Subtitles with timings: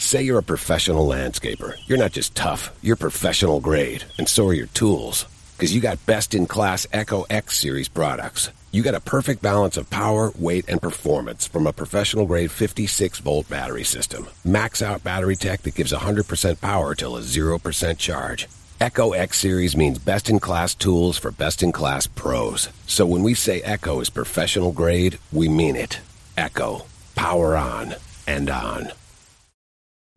[0.00, 1.74] Say you're a professional landscaper.
[1.86, 5.26] You're not just tough, you're professional grade, and so are your tools.
[5.54, 8.48] Because you got best in class Echo X Series products.
[8.72, 13.18] You got a perfect balance of power, weight, and performance from a professional grade 56
[13.18, 14.26] volt battery system.
[14.42, 18.48] Max out battery tech that gives 100% power till a 0% charge.
[18.80, 22.70] Echo X Series means best in class tools for best in class pros.
[22.86, 26.00] So when we say Echo is professional grade, we mean it.
[26.38, 26.86] Echo.
[27.14, 27.96] Power on
[28.26, 28.92] and on.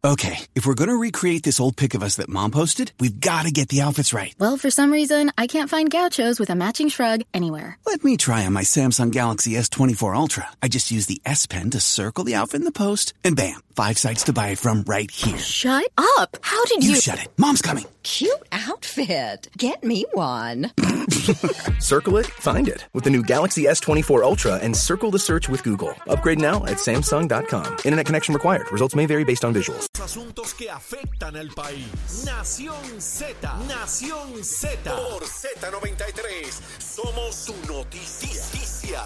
[0.05, 3.51] Okay, if we're gonna recreate this old pic of us that mom posted, we've gotta
[3.51, 4.35] get the outfits right.
[4.37, 7.77] Well, for some reason, I can't find gauchos with a matching shrug anywhere.
[7.85, 10.49] Let me try on my Samsung Galaxy S24 Ultra.
[10.61, 13.61] I just use the S Pen to circle the outfit in the post, and bam,
[13.75, 15.37] five sites to buy it from right here.
[15.37, 15.85] Shut
[16.17, 16.37] up!
[16.41, 16.95] How did You you?
[17.01, 17.27] shut it.
[17.37, 17.85] Mom's coming.
[18.03, 19.47] Cute outfit.
[19.57, 20.71] Get me one.
[21.79, 25.63] Circle it, find it with the new Galaxy S24 Ultra and circle the search with
[25.63, 25.95] Google.
[26.07, 27.77] Upgrade now at Samsung.com.
[27.85, 28.71] Internet connection required.
[28.71, 29.87] Results may vary based on visuals.
[29.99, 32.25] Asuntos que afectan al país.
[32.25, 33.35] Nación Z.
[33.67, 34.77] Nación Z.
[34.83, 36.61] Por Z93.
[36.79, 39.01] Somos su noticia.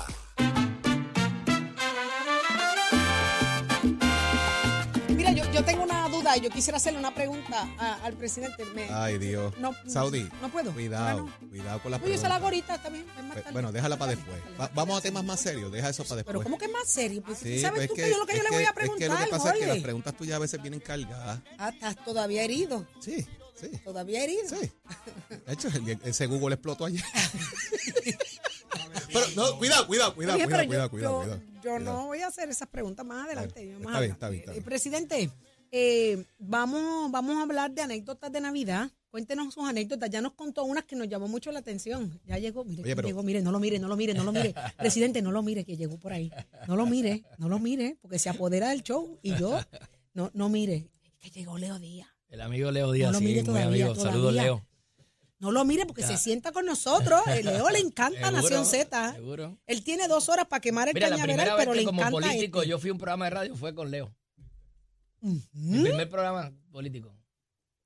[6.36, 8.66] Yo quisiera hacerle una pregunta a- al presidente.
[8.75, 9.53] Me- Ay, Dios.
[9.59, 10.30] No, Saudi.
[10.42, 10.73] No puedo.
[10.73, 11.50] Cuidado, no.
[11.50, 12.36] cuidado con la No, yo se la pregunta.
[12.36, 13.06] hago ahorita también.
[13.09, 13.53] es más Pues, tarde.
[13.53, 14.59] Bueno, déjala para Más después.
[14.59, 15.72] Va- vamos a temas más serios.
[15.72, 16.44] Deja eso para Pero después.
[16.44, 17.23] ¿cómo que es más serio?
[17.25, 18.61] Pues, Sí, ¿Sabes pues tú es que, yo lo que es yo le voy a
[18.61, 21.39] es que preguntar, lo que pasa es que las preguntas tuyas a veces vienen cargadas.
[21.58, 22.86] Ah, estás todavía herido.
[23.00, 24.50] Sí, sí, Todavía herido.
[24.50, 24.72] sí.
[25.45, 27.03] De hecho, el- ese Google explotó ayer.
[29.14, 31.80] Pero no, cuidado, cuidado, cuidado, cuidado, pero cuidado, yo, cuidado, yo- cuidado, yo cuidado.
[31.80, 33.61] no voy a hacer esas preguntas más adelante.
[33.61, 34.14] Está yo más está bien, adelante.
[34.14, 34.64] está bien, está Eh, bien.
[34.66, 35.31] presidente,
[35.72, 38.90] eh, vamos, vamos a hablar de anécdotas de Navidad.
[39.10, 40.10] Cuéntenos sus anécdotas.
[40.10, 42.20] Ya nos contó unas que nos llamó mucho la atención.
[42.26, 44.23] Ya llegó, mire, Oye, que pero- llegó, mire, no lo mire, no lo mire, no
[44.23, 44.54] lo mire.
[44.78, 46.32] Presidente, no lo mire, que llegó por ahí.
[46.68, 49.60] No lo mire, no lo mire, porque se apodera del show y yo,
[50.14, 50.88] no, no mire,
[51.20, 52.08] que llegó Leo Díaz.
[52.30, 53.95] El amigo Leo Díaz, No lo sí, mire muy todavía, amigo.
[54.04, 54.34] Saludos.
[54.34, 54.64] Leo.
[55.40, 57.22] No lo mire porque se sienta con nosotros.
[57.28, 59.14] El Leo le encanta Seguro, Nación Z.
[59.14, 59.58] seguro.
[59.67, 61.86] Él tiene dos horas para quemar el Mira, la cañaveral, primera pero vez le que
[61.86, 62.70] como encanta político este.
[62.72, 64.14] yo fui a un programa de radio fue con Leo.
[65.54, 67.14] Mi primer programa político.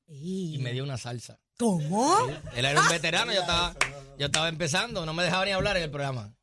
[0.07, 1.39] Y me dio una salsa.
[1.57, 2.17] ¿Cómo?
[2.55, 3.75] Él era un veterano, yo estaba,
[4.17, 6.33] yo estaba empezando, no me dejaba ni hablar en el programa.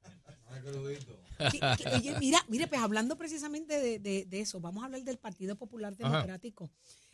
[1.95, 5.57] Oye, mira, mire, pues hablando precisamente de, de- de eso, vamos a hablar del Partido
[5.57, 6.39] Popular Ajá.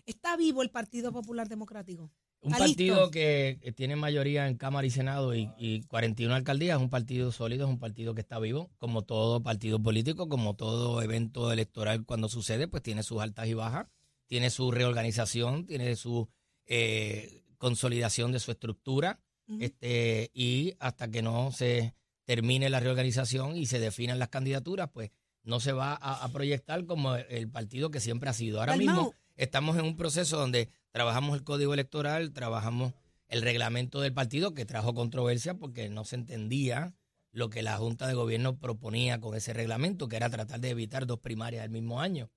[0.06, 2.10] ¿Está vivo el Partido Popular Democrático?
[2.40, 3.10] Un ¿Está partido listo?
[3.10, 7.66] que tiene mayoría en Cámara y Senado y, y 41 alcaldías, es un partido sólido,
[7.66, 12.28] es un partido que está vivo, como todo partido político, como todo evento electoral cuando
[12.28, 13.86] sucede, pues tiene sus altas y bajas,
[14.26, 16.28] tiene su reorganización, tiene su
[16.66, 19.20] eh, consolidación de su estructura,
[19.60, 21.94] este, y hasta que no se
[22.24, 25.10] termine la reorganización y se definan las candidaturas, pues
[25.42, 28.60] no se va a, a proyectar como el partido que siempre ha sido.
[28.60, 32.92] Ahora mismo estamos en un proceso donde trabajamos el código electoral, trabajamos
[33.28, 36.94] el reglamento del partido que trajo controversia porque no se entendía
[37.32, 41.06] lo que la Junta de Gobierno proponía con ese reglamento, que era tratar de evitar
[41.06, 42.30] dos primarias al mismo año.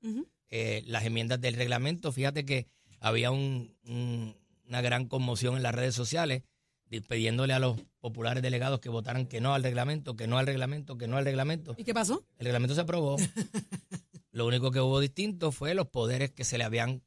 [0.49, 2.67] Eh, las enmiendas del reglamento, fíjate que
[2.99, 4.35] había un- un-
[4.67, 6.41] una gran conmoción en las redes sociales
[6.89, 10.97] pidiéndole a los populares delegados que votaran que no al reglamento, que no al reglamento,
[10.97, 11.75] que no al reglamento.
[11.77, 12.25] ¿Y qué pasó?
[12.37, 13.17] El reglamento se aprobó.
[14.31, 17.03] Lo único que hubo distinto fue los poderes que se le habían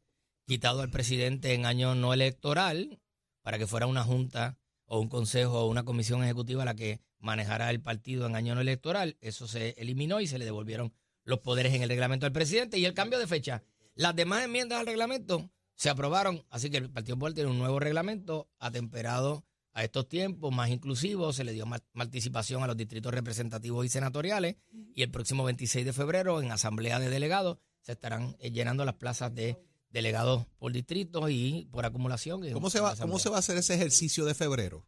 [0.47, 3.01] quitado al presidente en año no electoral
[3.43, 7.71] para que fuera una junta o un consejo o una comisión ejecutiva la que manejara
[7.71, 9.17] el partido en año no electoral.
[9.21, 10.93] Eso se eliminó y se le devolvieron
[11.25, 13.63] los poderes en el reglamento al presidente y el cambio de fecha.
[13.95, 17.79] Las demás enmiendas al reglamento se aprobaron, así que el Partido Popular tiene un nuevo
[17.79, 23.13] reglamento atemperado a estos tiempos, más inclusivo, se le dio más participación a los distritos
[23.13, 24.57] representativos y senatoriales
[24.95, 28.95] y el próximo 26 de febrero en asamblea de delegados se estarán eh, llenando las
[28.95, 29.59] plazas de
[29.91, 32.45] delegados por distrito y por acumulación.
[32.45, 33.07] y ¿Cómo se, va, asamblea.
[33.07, 34.87] ¿Cómo se va a hacer ese ejercicio de febrero?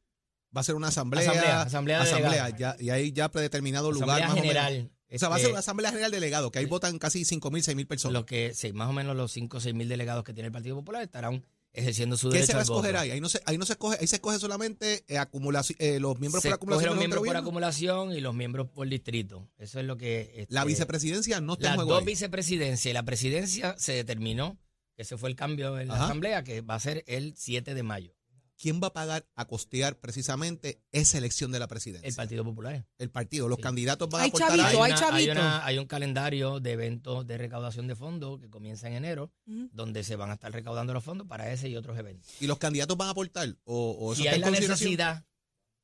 [0.54, 1.22] ¿Va a ser una asamblea?
[1.22, 2.58] Asamblea, asamblea de delegados.
[2.58, 4.72] ya, y hay ya predeterminado lugar Asamblea más o general.
[4.74, 4.92] menos.
[5.14, 7.50] O sea, va a este, ser una asamblea general delegado, que ahí votan casi 5
[7.50, 8.14] mil, 6 mil personas.
[8.14, 10.52] Lo que, sí, más o menos los 5 o 6 mil delegados que tiene el
[10.52, 13.10] Partido Popular estarán ejerciendo su ¿Qué derecho se va a escoger ahí?
[13.12, 16.18] Ahí no se, ahí no se escoge, ahí se escoge solamente eh, acumulación, eh, los
[16.20, 16.90] miembros Se por acumulación.
[16.90, 19.48] los miembros por acumulación y los miembros por distrito.
[19.58, 20.32] Eso es lo que...
[20.36, 21.90] este, La vicepresidencia no está Las en juego.
[21.92, 22.06] dos ahí.
[22.06, 24.58] vicepresidencias y la presidencia se determinó,
[24.96, 26.04] que ese fue el cambio en la Ajá.
[26.04, 28.14] asamblea, que va a ser el 7 de mayo.
[28.62, 32.06] ¿Quién va a pagar a costear precisamente esa elección de la presidencia?
[32.08, 32.86] El Partido Popular.
[32.96, 33.48] El partido.
[33.48, 33.62] Los Sí.
[33.62, 34.74] candidatos van Hay a aportar chavito, ahí.
[34.76, 35.32] hay una- chavito.
[35.32, 40.04] una- hay un calendario de eventos de recaudación de fondos que comienza en enero, donde
[40.04, 42.30] se van a estar recaudando los fondos para ese y otros eventos.
[42.40, 43.48] y los candidatos van a aportar.
[43.64, 45.24] O, o eso Si hay la necesidad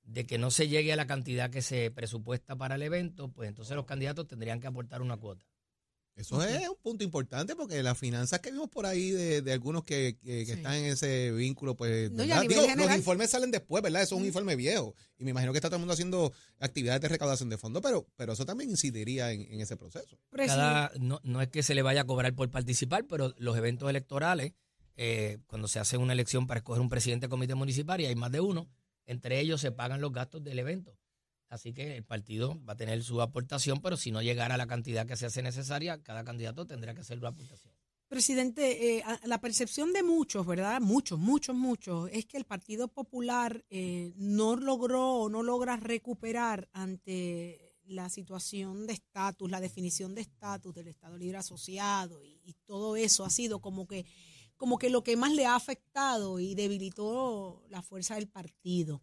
[0.05, 3.49] de que no se llegue a la cantidad que se presupuesta para el evento, pues
[3.49, 5.45] entonces los candidatos tendrían que aportar una cuota.
[6.19, 9.85] Eso es un punto importante porque las finanzas que vimos por ahí de, de algunos
[9.85, 10.53] que, que- que Sí.
[10.53, 12.11] están en ese vínculo, pues.
[12.11, 12.43] No, y a ¿verdad?
[12.49, 14.03] nivel Digo, los informes salen después, ¿verdad?
[14.03, 14.95] Eso es un informe viejo.
[15.17, 18.07] Y me imagino que está todo el mundo haciendo actividades de recaudación de fondos, pero,
[18.17, 20.19] pero eso también incidiría en, en ese proceso.
[20.35, 23.89] Cada, no, no es que se le vaya a cobrar por participar, pero los eventos
[23.89, 24.53] electorales,
[24.97, 28.17] eh, cuando se hace una elección para escoger un presidente de comité municipal y hay
[28.17, 28.69] más de uno,
[29.07, 30.98] entre ellos se pagan los gastos del evento.
[31.49, 34.67] Así que el partido va a tener su aportación, pero si no llegara a la
[34.67, 37.73] cantidad que se hace necesaria, cada candidato tendrá que hacer una aportación.
[38.09, 40.81] Presidente, eh, la percepción de muchos, ¿verdad?
[40.81, 46.69] Muchos, muchos, muchos, es que el Partido Popular eh, no logró o no logra recuperar
[46.73, 52.55] ante la situación de estatus, la definición de estatus del Estado Libre Asociado y, y
[52.65, 54.07] todo eso ha sido como que,
[54.57, 59.03] como que lo que más le ha afectado y debilitó la fuerza del partido.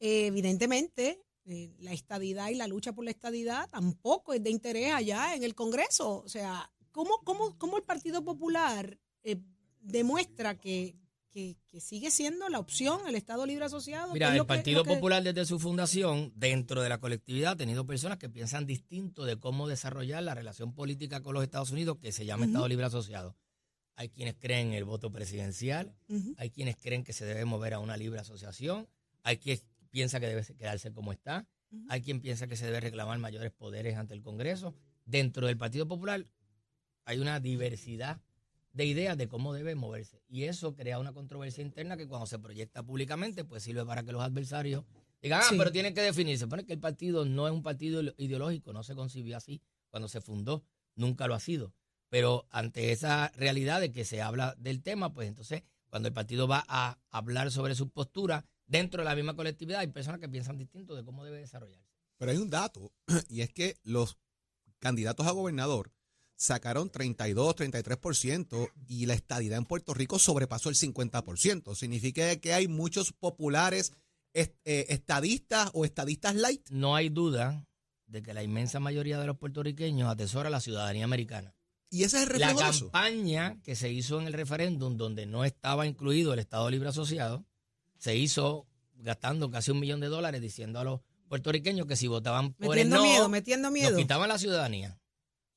[0.00, 4.92] Eh, evidentemente, eh, la estadidad y la lucha por la estadidad tampoco es de interés
[4.94, 6.18] allá en el Congreso.
[6.22, 9.36] O sea, ¿cómo, cómo, cómo el Partido Popular eh,
[9.80, 10.96] demuestra que,
[11.30, 14.08] que, que sigue siendo la opción el Estado Libre Asociado?
[14.08, 17.86] ¿Qué Mira, el que- Partido Popular desde su fundación, dentro de la colectividad, ha tenido
[17.86, 22.12] personas que piensan distinto de cómo desarrollar la relación política con los Estados Unidos, que
[22.12, 22.46] se llama.
[22.46, 23.36] Estado Libre Asociado.
[23.96, 25.94] Hay quienes creen en el voto presidencial,
[26.38, 28.88] hay quienes creen que se debe mover a una libre asociación,
[29.22, 31.46] hay quien piensa que debe quedarse como está,
[31.88, 34.74] hay quien piensa que se debe reclamar mayores poderes ante el Congreso.
[35.04, 36.26] Dentro del Partido Popular
[37.04, 38.20] hay una diversidad
[38.72, 40.22] de ideas de cómo debe moverse.
[40.28, 44.12] Y eso crea una controversia interna que cuando se proyecta públicamente, pues sirve para que
[44.12, 44.84] los adversarios
[45.22, 45.56] digan, ah, Sí.
[45.58, 46.46] pero tiene que definirse.
[46.48, 49.60] Pone que el partido no es un partido ideológico, no se concibió así
[49.90, 50.64] cuando se fundó,
[50.94, 51.72] nunca lo ha sido.
[52.08, 56.46] Pero ante esa realidad de que se habla del tema, pues entonces cuando el partido
[56.48, 60.56] va a hablar sobre su postura, dentro de la misma colectividad hay personas que piensan
[60.56, 61.90] distinto de cómo debe desarrollarse.
[62.18, 62.92] Pero hay un dato,
[63.28, 64.16] y es que los
[64.78, 65.92] candidatos a gobernador
[66.36, 71.74] sacaron 32, 33% y la estadidad en Puerto Rico sobrepasó el 50%.
[71.74, 73.92] Significa que hay muchos populares
[74.32, 76.66] est- eh, estadistas o estadistas light.
[76.70, 77.66] No hay duda
[78.06, 81.54] de que la inmensa mayoría de los puertorriqueños atesora la ciudadanía americana.
[81.90, 82.90] Y ese es el La reflejo eso.
[82.90, 87.44] campaña que se hizo en el referéndum, donde no estaba incluido el Estado Libre Asociado,
[88.00, 92.54] se hizo gastando casi un millón de dólares diciendo a los puertorriqueños que si votaban
[92.54, 93.96] por el Metiendo no, miedo, metiendo nos miedo.
[93.96, 94.98] quitaban la ciudadanía.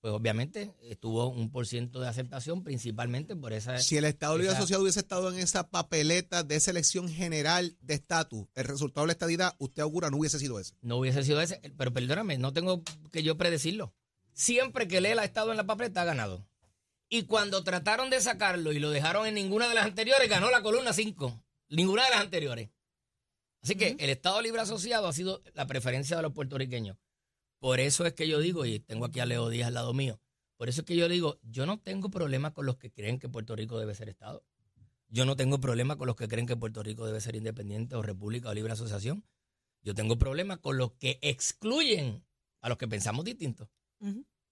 [0.02, 3.80] Pues obviamente estuvo un por ciento de aceptación, principalmente por esa...
[3.80, 8.46] Si el Estado Libre Asociado hubiese estado en esa papeleta de selección general de estatus,
[8.54, 10.76] el resultado de la estadidad, usted augura, no hubiese sido ese.
[10.82, 13.94] No hubiese sido ese, pero perdóname, no tengo que yo predecirlo.
[14.34, 16.46] Siempre que Lela ha estado en la papeleta ha ganado.
[17.08, 20.62] Y cuando trataron de sacarlo y lo dejaron en ninguna de las anteriores, ganó la
[20.62, 21.43] columna 5.
[21.76, 22.70] Ninguna de las anteriores.
[23.64, 26.98] Así que el Estado Libre Asociado ha sido la preferencia de los puertorriqueños.
[27.60, 30.20] Por eso es que yo digo, y tengo aquí a Leo Díaz al lado mío,
[30.58, 33.28] por eso es que yo digo, yo no tengo problema con los que creen que
[33.28, 34.46] Puerto Rico debe ser Estado.
[35.08, 38.02] Yo no tengo problema con los que creen que Puerto Rico debe ser independiente o
[38.02, 39.26] república o libre asociación.
[39.82, 42.24] Yo tengo problema con los que excluyen
[42.62, 43.68] a los que pensamos distintos.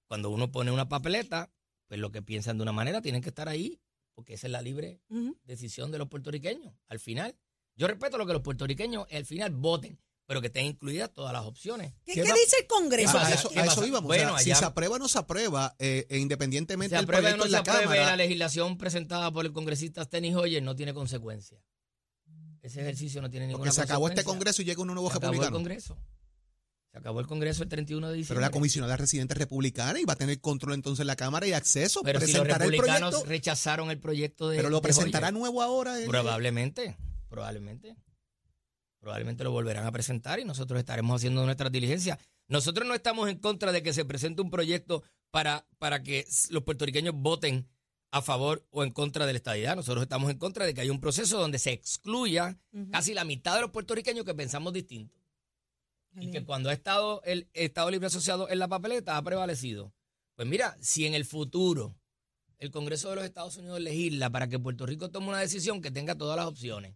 [0.07, 1.51] Cuando uno pone una papeleta,
[1.87, 3.79] pues los que piensan de una manera tienen que estar ahí,
[4.13, 5.01] porque esa es la libre
[5.43, 6.73] decisión de los puertorriqueños.
[6.87, 7.35] Al final,
[7.75, 11.43] yo respeto lo que los puertorriqueños al final voten, pero que estén incluidas todas las
[11.45, 11.93] opciones.
[12.05, 13.13] ¿Qué, ¿Qué qué va- dice el Congreso?
[13.13, 14.07] ¿Qué a eso, ¿Qué a eso íbamos.
[14.07, 17.05] Bueno, o sea, si se aprueba o no se aprueba, eh, e independientemente Se del
[17.05, 20.03] apruebe o proyecto no en se la apruebe, Cámara, la legislación presentada por el congresista
[20.03, 21.61] Steny Hoyer no tiene consecuencia.
[22.61, 24.31] Ese ejercicio no tiene ninguna porque se acabó este consecuencia.
[24.37, 25.57] Congreso y llega un nuevo Se acabó el republicano.
[25.57, 25.97] Congreso.
[26.91, 28.41] Se acabó el Congreso el 31 de Pero diciembre.
[28.45, 32.01] la comisionada residente republicana y va a tener control entonces en la Cámara y acceso.
[32.03, 35.39] Pero si los el republicanos proyecto, rechazaron el proyecto de pero lo de presentará Hoyer.
[35.39, 35.99] nuevo ahora.
[36.01, 36.97] en- Probablemente,
[37.29, 37.95] probablemente.
[38.99, 42.19] Probablemente lo volverán a presentar y nosotros estaremos haciendo nuestras diligencias.
[42.47, 46.63] Nosotros no estamos en contra de que se presente un proyecto para, para que los
[46.63, 47.67] puertorriqueños voten
[48.11, 49.75] a favor o en contra de la estadidad.
[49.77, 52.59] Nosotros estamos en contra de que haya un proceso donde se excluya
[52.91, 55.17] casi la mitad de los puertorriqueños que pensamos distinto.
[56.19, 59.93] Y que cuando ha estado el Estado Libre Asociado en la papeleta ha prevalecido.
[60.35, 61.95] Pues mira, si en el futuro
[62.57, 65.89] el Congreso de los Estados Unidos legisla para que Puerto Rico tome una decisión que
[65.89, 66.95] tenga todas las opciones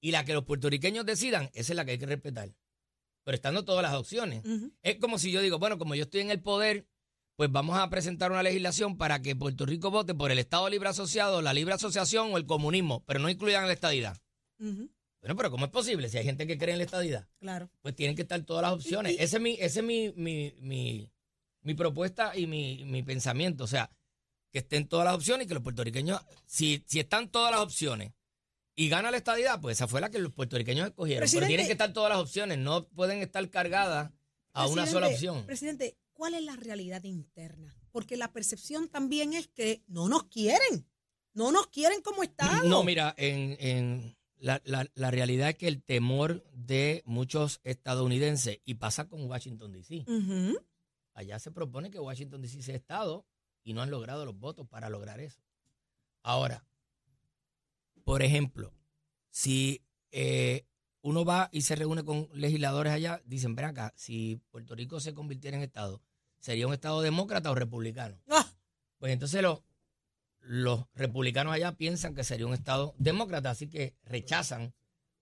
[0.00, 2.54] y la que los puertorriqueños decidan, esa es la que hay que respetar.
[3.24, 4.42] Pero estando todas las opciones.
[4.82, 6.86] Es como si yo digo, bueno, como yo estoy en el poder,
[7.36, 10.88] pues vamos a presentar una legislación para que Puerto Rico vote por el Estado Libre
[10.88, 14.16] Asociado, la Libre Asociación o el comunismo, pero no incluyan la estadidad.
[15.20, 17.28] Bueno, pero ¿cómo es posible si hay gente que cree en la estadidad?
[17.40, 17.70] Claro.
[17.82, 19.16] pues tienen que estar todas las opciones.
[19.18, 21.10] Ese es mi, ese es mi, mi, mi,
[21.62, 23.64] mi propuesta y mi, mi pensamiento.
[23.64, 23.90] O sea,
[24.52, 28.12] que estén todas las opciones y que los puertorriqueños, si, si están todas las opciones
[28.76, 31.20] y gana la estadidad, pues esa fue la que los puertorriqueños escogieron.
[31.22, 34.12] Presidente- Pero tienen que estar todas las opciones, no pueden estar cargadas
[34.52, 35.44] a una sola opción.
[35.46, 40.86] Presidente, ¿cuál es la realidad interna porque la percepción también es que no nos quieren,
[41.32, 42.68] no nos quieren como Estado.
[42.68, 48.60] No, mira, en, en la, la- la realidad es que el temor de muchos estadounidenses,
[48.64, 50.04] y pasa con Washington, D.C.,
[51.14, 52.62] allá se propone que Washington, D.C.
[52.62, 53.26] sea Estado
[53.64, 55.40] y no han logrado los votos para lograr eso.
[56.22, 56.64] Ahora,
[58.04, 58.72] por ejemplo,
[59.30, 60.64] si eh,
[61.02, 65.14] uno va y se reúne con legisladores allá, dicen, ven acá, si Puerto Rico se
[65.14, 66.00] convirtiera en Estado,
[66.38, 68.18] ¿sería un Estado demócrata o republicano?
[68.28, 68.50] Ah,
[68.98, 69.60] Pues entonces los,
[70.48, 74.72] los republicanos allá piensan que sería un Estado demócrata, así que rechazan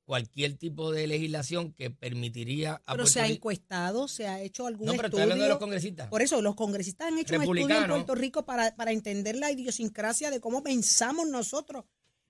[0.04, 4.68] cualquier tipo de legislación que permitiría a pero Puerto se ha encuestado, se ha hecho
[4.68, 5.22] algún No, pero estoy estudio.
[5.24, 6.08] hablando de los congresistas.
[6.08, 7.88] Por eso, los congresistas han hecho un estudio en.
[7.88, 11.86] Puerto Rico para, para entender la idiosincrasia de cómo pensamos nosotros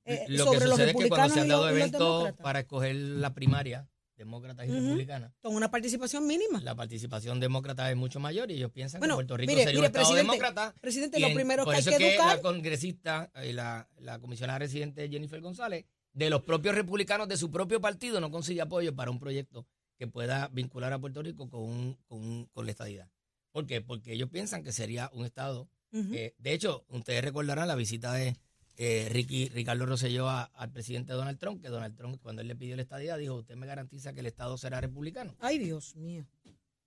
[0.06, 2.00] eh, Lo sobre que los sucede es que cuando republicanos se han y dado eventos
[2.00, 2.42] demócratas.
[2.42, 6.61] para escoger la primaria, demócratas y republicanas, Con una participación mínima.
[6.62, 9.80] la participación demócrata es mucho mayor y ellos piensan Bueno, que Puerto Rico mire, sería
[9.80, 10.75] mire, un Estado demócrata.
[10.80, 15.40] presidente, lo primero que hay que educar- la congresista y la, la comisionada residente Jennifer
[15.40, 19.66] González, de los propios republicanos de su propio partido, no consigue apoyo para un proyecto
[19.99, 23.11] que pueda vincular a Puerto Rico con, un- con, un- con la estadidad.
[23.52, 23.80] ¿Por qué?
[23.82, 28.37] Porque ellos piensan que sería un Estado eh, de hecho, ustedes recordarán la visita de
[28.76, 32.56] eh, Ricky, Ricardo Rosselló a- al presidente Donald Trump, que Donald Trump, cuando él le
[32.56, 35.35] pidió la estadía, dijo, usted me garantiza que el Estado será republicano.
[35.40, 36.26] Ay, Dios mío.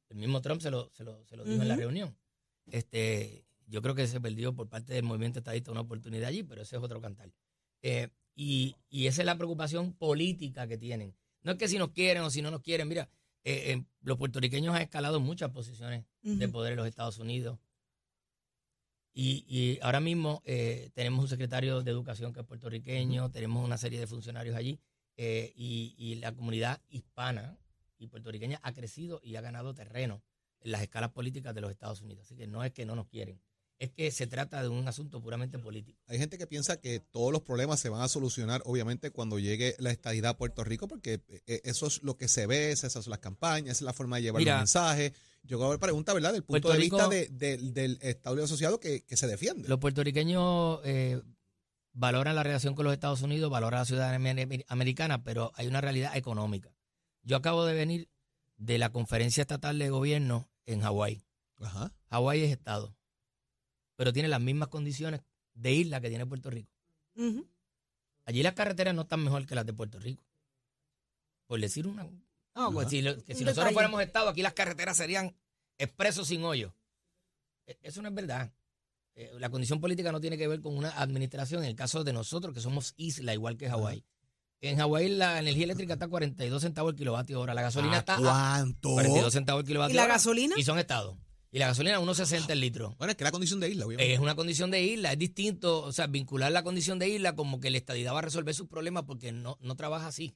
[0.09, 2.15] El mismo Trump se lo, se lo, se lo dijo en la reunión.
[2.67, 6.61] Este, yo creo que se perdió por parte del movimiento estadista una oportunidad allí, pero
[6.61, 7.31] ese es otro cantar.
[7.81, 11.15] Eh, y, y esa es la preocupación política que tienen.
[11.43, 12.87] No es que si nos quieren o si no nos quieren.
[12.87, 13.09] Mira,
[13.43, 17.57] eh, los puertorriqueños han escalado muchas posiciones de poder en los Estados Unidos.
[19.21, 23.77] Y, y ahora mismo eh, tenemos un secretario de Educación que es puertorriqueño, tenemos una
[23.77, 24.79] serie de funcionarios allí
[25.17, 27.59] eh, y, y la comunidad hispana
[27.97, 30.23] y puertorriqueña ha crecido y ha ganado terreno
[30.61, 32.27] en las escalas políticas de los Estados Unidos.
[32.27, 33.41] Así que no es que no nos quieren,
[33.79, 36.01] es que se trata de un asunto puramente político.
[36.07, 39.75] Hay gente que piensa que todos los problemas se van a solucionar, obviamente, cuando llegue
[39.79, 43.09] la estadidad a Puerto Rico, porque eh, eso es lo que se ve, esas son
[43.09, 45.13] las campañas, esa es la forma de llevar Mira, los mensajes.
[45.43, 46.33] Yo hago una pregunta, ¿verdad?
[46.33, 49.69] Del punto Puerto de vista Rico- de- de- del Estado Asociado que, que se defiende.
[49.69, 51.21] Los puertorriqueños eh,
[51.93, 55.79] valoran la relación con los Estados Unidos, valoran la ciudadanía amer- americana, pero hay una
[55.81, 56.75] realidad económica.
[57.23, 58.09] Yo acabo de venir
[58.57, 61.23] de la conferencia estatal de gobierno en Hawái.
[61.61, 61.93] Ajá.
[62.09, 62.95] Hawái es estado,
[63.99, 65.19] pero tiene las mismas condiciones
[65.55, 66.71] de isla que tiene Puerto Rico.
[68.23, 70.23] Allí las carreteras no están mejor que las de Puerto Rico.
[71.47, 72.07] Por decir una...
[72.55, 75.35] No, pues si, lo- que si nosotros fuéramos estado, aquí las carreteras serían
[75.77, 76.73] expresos sin hoyo.
[77.67, 78.53] E- Eso no es verdad.
[79.15, 81.63] Eh, La condición política no tiene que ver con una administración.
[81.63, 84.05] En el caso de nosotros, que somos isla, igual que Hawái.
[84.61, 87.53] En Hawái la energía eléctrica está a 42 centavos el kilovatio hora.
[87.53, 88.91] La gasolina ¿A está a ¿Cuánto?
[88.91, 90.13] 42 centavos el kilovatio ¿Y la hora.
[90.13, 90.55] gasolina?
[90.57, 91.17] Y son estados.
[91.51, 92.95] Y la gasolina a 1.60 el litro.
[92.99, 94.13] Bueno, es que la condición de isla, obviamente.
[94.13, 97.59] Es una condición de isla, es distinto, o sea, vincular la condición de isla como
[97.59, 100.35] que la estadidad va a resolver sus problemas porque no, no trabaja así.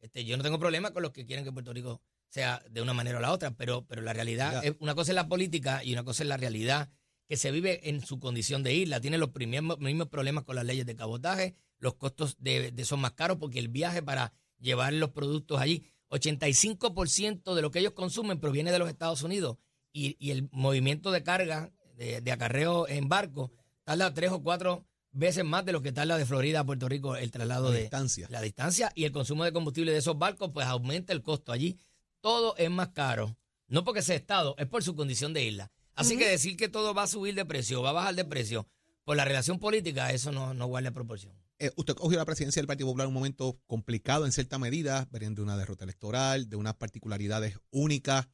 [0.00, 2.92] Este, yo no tengo problema con los que quieren que Puerto Rico sea de una
[2.92, 5.92] manera o la otra, pero, pero la realidad, es, una cosa es la política y
[5.92, 6.90] una cosa es la realidad
[7.28, 9.00] que se vive en su condición de isla.
[9.00, 13.00] Tiene los primeros- mismos problemas con las leyes de cabotaje, los costos de, de son
[13.00, 17.92] más caros porque el viaje para llevar los productos allí, 85% de lo que ellos
[17.92, 19.56] consumen proviene de los Estados Unidos
[19.92, 23.52] y, y el movimiento de carga, de, de acarreo en barco,
[23.84, 27.16] tarda tres o cuatro veces más de lo que tarda de Florida a Puerto Rico
[27.16, 28.26] el traslado La de distancia.
[28.30, 31.78] la distancia y el consumo de combustible de esos barcos, pues aumenta el costo allí.
[32.20, 35.72] Todo es más caro, no porque sea Estado, es por su condición de isla.
[35.94, 38.68] Así que decir que todo va a subir de precio, va a bajar de precio
[39.04, 41.32] por la relación política, eso no, no guarda proporción.
[41.58, 45.08] Eh, usted cogió la presidencia del Partido Popular en un momento complicado en cierta medida,
[45.10, 48.28] venían de una derrota electoral, de unas particularidades únicas,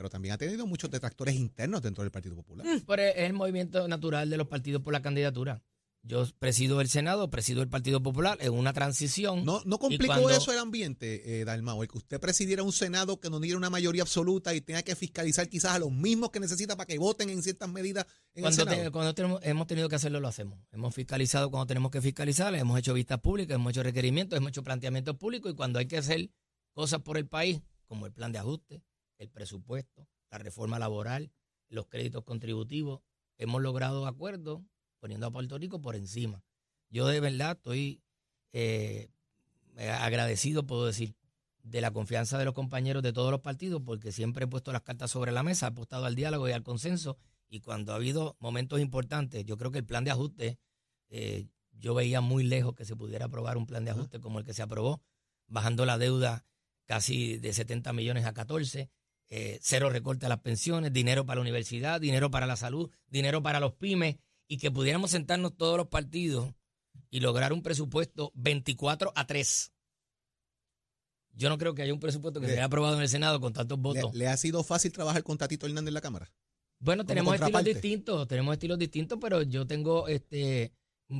[0.00, 2.66] pero también ha tenido muchos detractores internos dentro del Partido Popular.
[2.86, 5.62] Pero es el movimiento natural de los partidos por la candidatura.
[6.02, 9.44] Yo presido el Senado, presido el Partido Popular en una transición.
[9.44, 11.82] ¿No, no complicó cuando- eso el ambiente, eh, Dalmau?
[11.82, 14.96] El que usted presidiera un Senado que no diera una mayoría absoluta y tenga que
[14.96, 18.62] fiscalizar quizás a los mismos que necesita para que voten en ciertas medidas en Cuando,
[18.62, 18.84] el Senado.
[18.84, 20.58] te- cuando tenemos- hemos tenido que hacerlo, lo hacemos.
[20.72, 24.62] Hemos fiscalizado cuando tenemos que fiscalizar, hemos hecho vistas públicas, hemos hecho requerimientos, hemos hecho
[24.62, 26.30] planteamientos públicos y cuando hay que hacer
[26.72, 28.82] cosas por el país, como el plan de ajuste,
[29.20, 31.30] el presupuesto, la reforma laboral,
[31.68, 33.02] los créditos contributivos,
[33.36, 34.62] hemos logrado acuerdos
[34.98, 36.42] poniendo a Puerto Rico por encima.
[36.88, 38.02] Yo de verdad estoy
[38.52, 39.10] eh,
[39.76, 41.14] agradecido, puedo decir,
[41.62, 44.82] de la confianza de los compañeros de todos los partidos, porque siempre he puesto las
[44.82, 48.36] cartas sobre la mesa, he apostado al diálogo y al consenso, y cuando ha habido
[48.40, 50.58] momentos importantes, yo creo que el plan de ajuste,
[51.10, 54.46] eh, yo veía muy lejos que se pudiera aprobar un plan de ajuste como el
[54.46, 55.02] que se aprobó,
[55.46, 56.46] bajando la deuda
[56.86, 58.90] casi de 70 millones a 14,
[59.30, 63.42] eh, cero recorte a las pensiones, dinero para la universidad, dinero para la salud, dinero
[63.42, 64.16] para los pymes
[64.48, 66.52] y que pudiéramos sentarnos todos los partidos
[67.10, 69.72] y lograr un presupuesto 24 a 3.
[71.32, 73.40] Yo no creo que haya un presupuesto que Le- se haya aprobado en el Senado
[73.40, 74.14] con tantos ¿Le, votos.
[74.14, 76.30] le ha sido fácil trabajar con Tatito Hernández en la Cámara?
[76.80, 80.72] Bueno, tenemos estilos distintos, tenemos estilos distintos, pero yo tengo este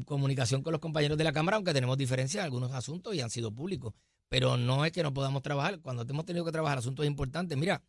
[0.07, 3.31] comunicación con los compañeros de la Cámara, aunque tenemos diferencias en algunos asuntos y han
[3.31, 3.93] sido públicos.
[4.29, 5.81] Pero no es que no podamos trabajar.
[5.81, 7.83] Cuando hemos tenido que trabajar asuntos importantes, mira,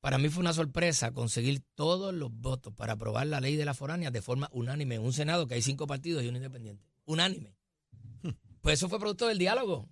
[0.00, 3.74] para mí fue una sorpresa conseguir todos los votos para aprobar la ley de la
[3.74, 6.84] foránea de forma unánime en un Senado que hay cinco partidos y un independiente.
[7.04, 7.54] Unánime.
[8.62, 9.88] Pues eso fue producto del diálogo.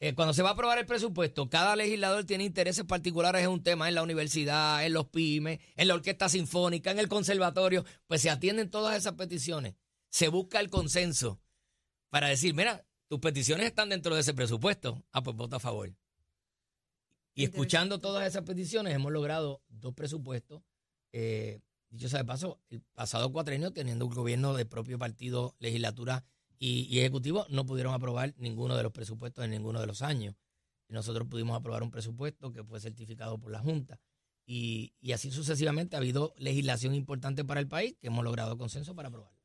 [0.00, 3.62] Eh, cuando se va a aprobar el presupuesto, cada legislador tiene intereses particulares en un
[3.62, 8.20] tema, en la universidad, en los pymes, en la orquesta sinfónica, en el conservatorio, pues
[8.20, 9.74] se atienden todas esas peticiones.
[10.10, 11.40] Se busca el consenso
[12.10, 15.02] para decir, mira, tus peticiones están dentro de ese presupuesto.
[15.12, 15.94] Ah, pues vota a favor.
[17.38, 20.60] Y escuchando todas esas peticiones, hemos logrado dos presupuestos.
[21.12, 26.24] Eh, dicho sea de paso, el pasado cuatrenio, teniendo un gobierno de propio partido, legislatura
[26.58, 30.34] y, y ejecutivo, no pudieron aprobar ninguno de los presupuestos en ninguno de los años.
[30.88, 34.00] Y nosotros pudimos aprobar un presupuesto que fue certificado por la Junta.
[34.44, 38.96] Y, y así sucesivamente ha habido legislación importante para el país que hemos logrado consenso
[38.96, 39.37] para aprobar.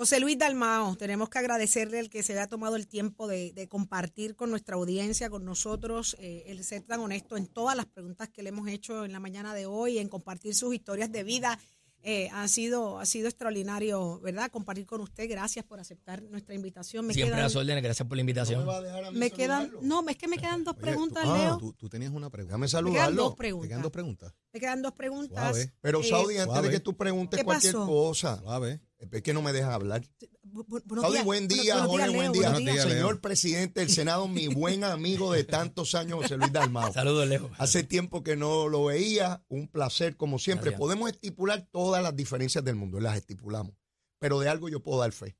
[0.00, 3.68] José Luis Dalmao, tenemos que agradecerle el que se haya tomado el tiempo de, de
[3.68, 8.30] compartir con nuestra audiencia, con nosotros, eh, el ser tan honesto en todas las preguntas
[8.30, 11.58] que le hemos hecho en la mañana de hoy, en compartir sus historias de vida.
[12.02, 14.50] Eh, ha, sido, ha sido extraordinario, ¿verdad?
[14.50, 15.28] Compartir con usted.
[15.28, 17.06] Gracias por aceptar nuestra invitación.
[17.06, 18.64] Me Siempre a quedan, las órdenes, gracias por la invitación.
[19.12, 21.58] me quedan, no, es que me quedan dos Oye, preguntas, tú, ah, Leo.
[21.58, 22.56] Tú, tú tenías una pregunta.
[22.56, 23.22] Déjame Me quedan saludarlo.
[23.24, 23.68] dos ¿Te preguntas.
[23.68, 24.34] quedan dos preguntas?
[24.54, 25.50] Me quedan dos preguntas.
[25.50, 25.72] Suave.
[25.82, 26.68] Pero Eh, Saudi, antes suave.
[26.68, 28.80] de que tú preguntes ¿Qué cualquier cosa, Suave.
[29.10, 30.02] Es que no me dejas hablar.
[30.44, 31.24] bu- buenos días.
[31.24, 32.50] buen día, buenos días, Jorge, buen día.
[32.50, 32.74] buenos días.
[32.86, 32.88] Leo.
[32.94, 36.92] Señor presidente del Senado, mi buen amigo de tantos años, José Luis Dalmao.
[36.92, 37.50] Saludos, Leo.
[37.58, 40.66] Hace tiempo que no lo veía, un placer como siempre.
[40.70, 40.80] Gracias.
[40.80, 43.72] Podemos estipular todas las diferencias del mundo, las estipulamos,
[44.18, 45.36] pero de algo yo puedo dar fe,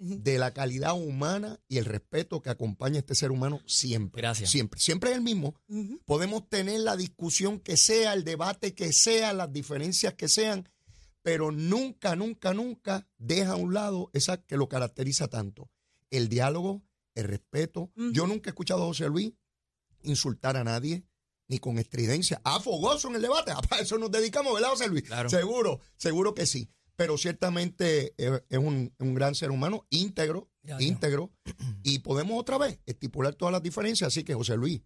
[0.00, 4.22] de la calidad humana y el respeto que acompaña a este ser humano siempre.
[4.22, 4.48] Gracias.
[4.50, 5.54] Siempre, siempre es el mismo.
[6.04, 10.68] Podemos tener la discusión que sea, el debate que sea, las diferencias que sean,
[11.28, 15.70] pero nunca, nunca, nunca deja a un lado esa que lo caracteriza tanto.
[16.08, 16.82] El diálogo,
[17.14, 17.92] el respeto.
[17.96, 19.34] Yo nunca he escuchado a José Luis
[20.00, 21.04] insultar a nadie,
[21.46, 22.40] ni con estridencia.
[22.44, 23.52] Ah, fogoso en el debate.
[23.68, 25.02] Para eso nos dedicamos, ¿verdad, José Luis?
[25.02, 25.28] Claro.
[25.28, 26.70] Seguro, seguro que sí.
[26.96, 31.30] Pero ciertamente eh, es un, un gran ser humano, íntegro, íntegro.
[31.82, 34.08] Y podemos otra vez estipular todas las diferencias.
[34.08, 34.80] Así que, José Luis,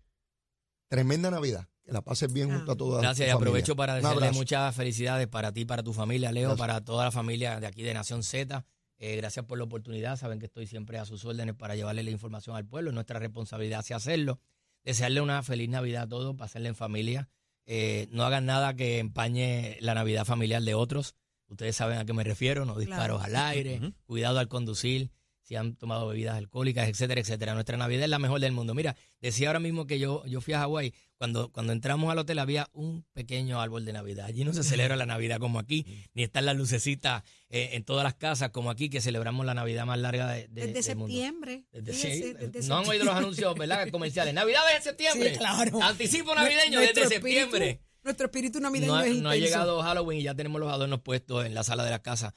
[0.88, 1.68] tremenda Navidad.
[1.84, 2.56] Que la pases bien Ah.
[2.56, 3.34] junto a toda Gracias y familia.
[3.34, 6.58] aprovecho para desearle muchas felicidades para ti, para tu familia, Leo, Gracias.
[6.68, 8.64] para toda la familia de aquí de Nación Z.
[8.98, 10.16] Eh, gracias por la oportunidad.
[10.16, 12.90] Saben que estoy siempre a sus órdenes para llevarle la información al pueblo.
[12.90, 14.38] Es nuestra responsabilidad hacia hacerlo.
[14.84, 17.28] Desearle una feliz Navidad a todos, pasarle en familia.
[17.66, 21.16] Eh, no hagan nada que empañe la Navidad familiar de otros.
[21.48, 22.64] Ustedes saben a qué me refiero.
[22.64, 25.10] No disparos al aire, cuidado al conducir,
[25.42, 27.55] si han tomado bebidas alcohólicas, etcétera, etcétera.
[27.55, 28.74] Nuestra Navidad es la mejor del mundo.
[28.74, 30.94] Mira, decía ahora mismo que yo, yo fui a Hawái.
[31.16, 34.26] Cuando, cuando entramos al hotel había un pequeño árbol de Navidad.
[34.26, 38.02] Allí no se celebra la Navidad como aquí, ni están las lucecitas eh, en todas
[38.02, 41.12] las casas como aquí, que celebramos la Navidad más larga de, de- Desde del mundo.
[41.14, 41.64] septiembre.
[41.72, 43.88] Desde- Fíjese, sí, desde no han oído los anuncios, ¿verdad?
[43.90, 44.35] Comerciales.
[44.35, 45.31] Navidad en septiembre.
[45.33, 45.81] Sí, claro.
[45.83, 47.81] Anticipo navideño Nuestro desde espíritu- septiembre.
[48.02, 51.46] Nuestro espíritu navideño No ha, es no llegado Halloween y ya tenemos los adornos puestos
[51.46, 52.35] en la sala de la casa.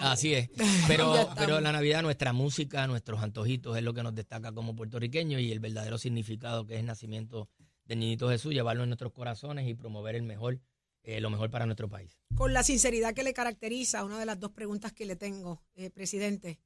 [0.00, 0.50] Así es.
[0.88, 5.40] Pero, pero la Navidad, nuestra música, nuestros antojitos es lo que nos destaca como puertorriqueños
[5.40, 7.48] y el verdadero significado que es el nacimiento
[7.84, 10.60] del niñito Jesús, llevarlo en nuestros corazones y promover el mejor,
[11.02, 12.18] eh, lo mejor para nuestro país.
[12.34, 15.90] Con la sinceridad que le caracteriza, una de las dos preguntas que le tengo, eh,
[15.90, 16.60] presidente.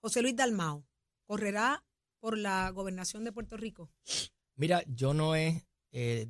[0.00, 0.84] José Luis Dalmao,
[1.24, 1.84] ¿correrá
[2.18, 3.90] por la gobernación de Puerto Rico?
[4.56, 6.28] Mira, yo no he eh,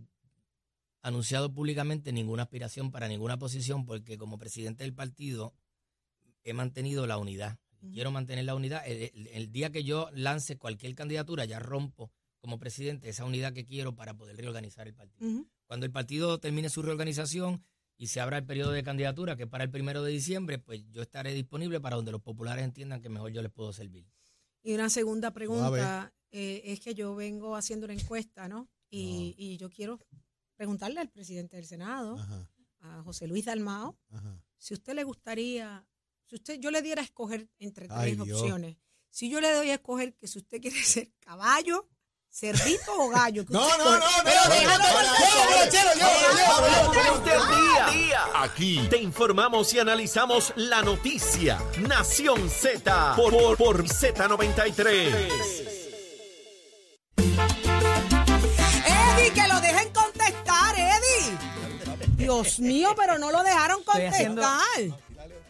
[1.02, 5.54] anunciado públicamente ninguna aspiración para ninguna posición porque como presidente del partido
[6.44, 7.58] he mantenido la unidad.
[7.92, 8.82] Quiero mantener la unidad.
[8.86, 13.52] El, el- el día que yo lance cualquier candidatura, ya rompo como presidente esa unidad
[13.52, 15.44] que quiero para poder reorganizar el partido.
[15.66, 17.62] Cuando el partido termine su reorganización
[17.96, 20.82] y se abra el periodo de candidatura, que es para el primero de diciembre, pues
[20.90, 24.06] yo estaré disponible para donde los populares entiendan que mejor yo les puedo servir.
[24.62, 28.68] Y una segunda pregunta eh, es que yo vengo haciendo una encuesta, ¿no?
[28.90, 30.00] Y, y yo quiero
[30.56, 34.42] preguntarle al presidente del Senado, Ajá, a José Luis Dalmao, ajá.
[34.56, 35.86] si usted le gustaría,
[36.26, 38.76] si usted yo le diera a escoger entre tres Ay, opciones,
[39.10, 41.88] si yo le doy a escoger que si usted quiere ser caballo,
[42.30, 43.44] cerdito o gallo.
[43.48, 44.04] No, no, no, no.
[48.34, 51.60] Aquí te informamos y analizamos la noticia.
[51.88, 54.84] Nación Z por, por, por Z93.
[58.86, 60.54] Eddie, que lo dejen contestar.
[62.16, 64.58] Dios mío, pero no lo dejaron contestar.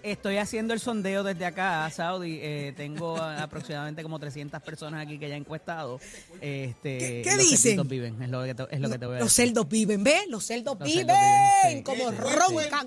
[0.05, 2.39] Estoy haciendo el sondeo desde acá, Saudi.
[2.43, 5.99] Eh, tengo aproximadamente como 300 personas aquí que ya he encuestado.
[6.43, 7.89] Este, ¿Qué- qué los dicen?
[7.89, 9.47] viven, es lo que te, es lo que te voy a Los decir.
[9.47, 10.27] cerdos viven, ¿ves?
[10.29, 11.23] Los cerdos Los viven, cerdos
[11.65, 11.83] viven, sí.
[11.85, 12.87] como roncan.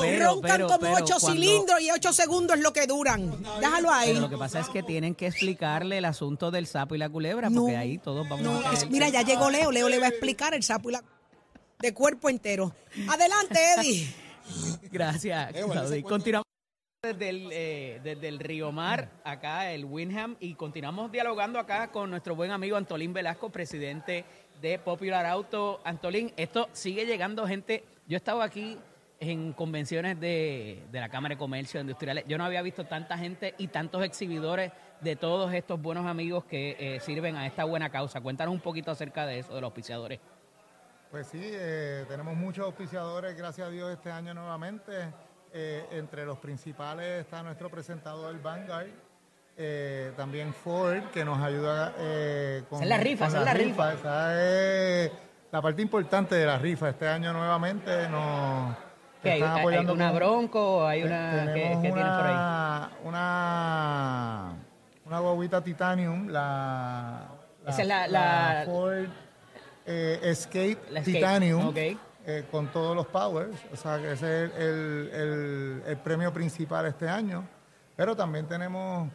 [0.00, 3.30] Pero, roncan pero, como pero, ocho cuando- cilindros y ocho segundos es lo que duran.
[3.60, 4.08] Déjalo ahí.
[4.08, 7.08] Pero lo que pasa es que tienen que explicarle el asunto del sapo y la
[7.08, 8.90] culebra, porque No, ahí todos vamos No, a es- caer.
[8.90, 9.70] mira, ya llegó Leo.
[9.70, 11.04] Leo le va a explicar el sapo y la...
[11.78, 12.74] De cuerpo entero.
[13.08, 14.12] Adelante, Eddie.
[14.90, 16.02] Gracias, Eh, bueno, Saudi.
[16.02, 16.44] Continuamos
[17.06, 22.10] desde el, eh, desde el Río Mar, acá el Winham, y continuamos dialogando acá con
[22.10, 24.24] nuestro buen amigo Antolín Velasco, presidente
[24.60, 25.80] de Popular Auto.
[25.84, 27.84] Antolín, esto sigue llegando gente.
[28.08, 28.76] Yo he estado aquí
[29.20, 32.24] en convenciones de, de la Cámara de Comercio Industriales.
[32.26, 36.76] Yo no había visto tanta gente y tantos exhibidores de todos estos buenos amigos que
[36.78, 38.20] eh, sirven a esta buena causa.
[38.20, 40.20] Cuéntanos un poquito acerca de eso, de los auspiciadores.
[41.10, 44.92] Pues sí, eh, tenemos muchos auspiciadores, gracias a Dios, este año nuevamente.
[45.52, 48.88] Eh, entre los principales está nuestro presentador Vanguard,
[49.56, 53.92] eh, también Ford, que nos ayuda eh, con, es la rifa, con es la rifa.
[53.94, 55.12] Esa es
[55.50, 56.90] la parte importante de la rifa.
[56.90, 58.76] Este año nuevamente nos
[59.22, 60.86] ¿Qué están ¿Hay apoyando una con- Bronco?
[60.86, 62.88] ¿Hay una ¿qué, qué por ahí?
[63.04, 64.52] una,
[65.06, 67.28] una, guaguita Titanium, la,
[67.66, 69.06] Esa es la- la- Ford
[69.86, 71.78] eh, Escape, La Escape, Titanium, ok.
[72.26, 77.08] Eh, con todos los powers, o sea que ese es el, el- premio principal este
[77.08, 77.44] año,
[77.94, 79.08] pero también tenemos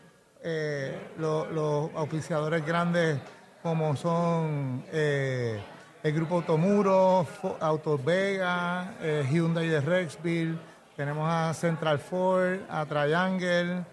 [0.43, 3.19] eh, lo- los auspiciadores grandes
[3.61, 5.61] como son eh,
[6.03, 7.27] el grupo Automuro,
[7.59, 8.95] Autos Vega,
[9.29, 10.57] Hyundai de Rexville,
[10.95, 13.83] tenemos a Central Ford, a Triangle,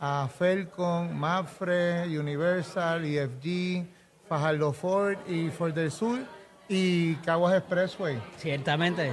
[0.00, 3.84] a Felcon, Mapfre, Universal, EFG,
[4.28, 6.20] Fajardo Ford y Ford del Sur
[6.68, 8.18] y Caguas Expressway.
[8.38, 9.12] Ciertamente.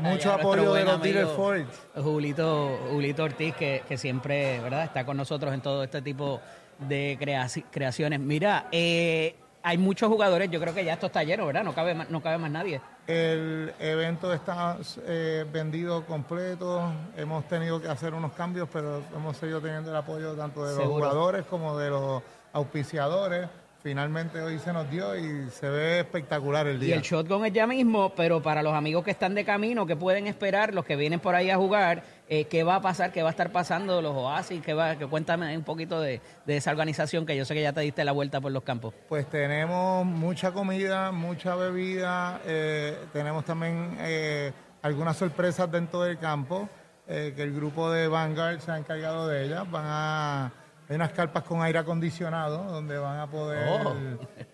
[0.00, 1.62] Mucho apoyo de los dealers Ford.
[1.96, 4.84] Julito, Julito Ortiz, que, que siempre ¿verdad?
[4.84, 6.40] está con nosotros en todo este tipo
[6.78, 8.20] de creaci- creaciones.
[8.20, 11.62] Mira, eh, hay muchos jugadores, yo creo que ya esto está lleno, ¿verdad?
[11.62, 12.80] No cabe más, no cabe más nadie.
[13.06, 16.82] El evento está eh, vendido completo.
[17.16, 20.82] Hemos tenido que hacer unos cambios, pero hemos seguido teniendo el apoyo tanto de los
[20.82, 21.04] Seguro.
[21.10, 23.48] jugadores como de los auspiciadores.
[23.82, 26.94] Finalmente hoy se nos dio y se ve espectacular el Y día.
[26.94, 30.28] el shotgun es ya mismo, pero para los amigos que están de camino, que pueden
[30.28, 33.10] esperar, los que vienen por ahí a jugar, eh, ¿qué va a pasar?
[33.10, 34.00] ¿Qué va a estar pasando?
[34.00, 34.94] Los oasis, ¿qué va?
[34.96, 38.04] Que cuéntame un poquito de, de esa organización que yo sé que ya te diste
[38.04, 38.94] la vuelta por los campos.
[39.08, 46.68] Pues tenemos mucha comida, mucha bebida, eh, tenemos también eh, algunas sorpresas dentro del campo,
[47.04, 49.70] que el grupo de Vanguard se ha encargado de ellas.
[49.70, 50.52] Van a,
[50.88, 53.94] hay unas carpas con aire acondicionado donde van a poder Oh.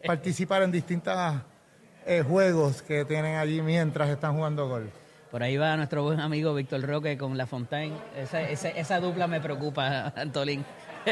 [0.06, 1.14] participar en distintos
[2.26, 4.90] juegos que tienen allí mientras están jugando golf.
[5.30, 7.94] Por ahí va nuestro buen amigo Víctor Roque con La Fontaine.
[8.16, 10.64] Esa, esa, esa dupla me preocupa, Antolín.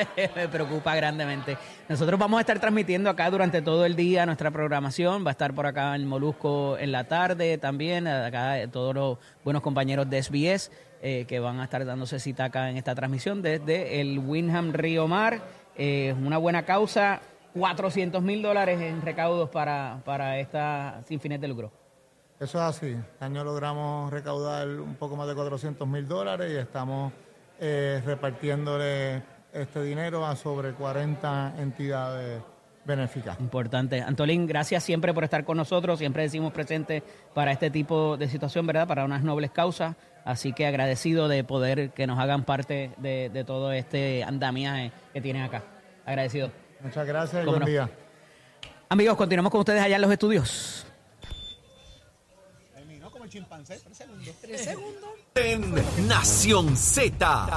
[0.36, 1.56] me preocupa grandemente.
[1.88, 5.24] Nosotros vamos a estar transmitiendo acá durante todo el día nuestra programación.
[5.24, 8.06] Va a estar por acá el Molusco en la tarde también.
[8.06, 10.70] Acá todos los buenos compañeros de SBS
[11.02, 15.08] eh, que van a estar dándose cita acá en esta transmisión desde el Winham Río
[15.08, 15.40] Mar.
[15.76, 17.20] Eh, una buena causa.
[17.54, 21.72] 400 mil dólares en recaudos para, para esta sin fines de lucro.
[22.38, 22.88] Eso es así.
[22.88, 27.14] Este año logramos recaudar un poco más de 400 mil dólares y estamos
[27.58, 29.22] eh, repartiéndole
[29.56, 32.42] este dinero a sobre 40 entidades
[32.84, 33.38] benéficas.
[33.40, 34.00] Importante.
[34.00, 35.98] Antolín, gracias siempre por estar con nosotros.
[35.98, 37.02] Siempre decimos presente
[37.34, 38.86] para este tipo de situación, ¿verdad?
[38.86, 39.96] Para unas nobles causas.
[40.24, 45.20] Así que agradecido de poder que nos hagan parte de, de todo este andamiaje que
[45.20, 45.62] tienen acá.
[46.04, 46.50] Agradecido.
[46.80, 47.66] Muchas gracias y buen no.
[47.66, 47.90] día.
[48.88, 50.86] Amigos, continuamos con ustedes allá en los estudios.
[53.10, 54.34] como el chimpancé, tres segundos.
[54.40, 55.10] Tres segundos.
[55.34, 57.48] En Nación Z.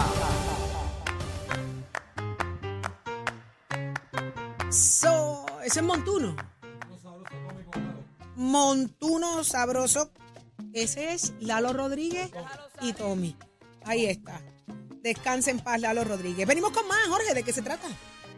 [4.70, 6.36] So, ese es Montuno.
[8.36, 10.12] Montuno sabroso.
[10.74, 12.30] Ese es Lalo Rodríguez
[12.82, 13.36] y Tommy.
[13.84, 14.42] Ahí está.
[15.02, 16.48] Descansa en paz, Lalo Rodríguez.
[16.48, 17.34] Venimos con más, Jorge.
[17.34, 17.88] ¿De qué se trata?